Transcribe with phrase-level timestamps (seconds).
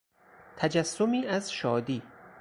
[0.57, 2.01] تجسمی از شادی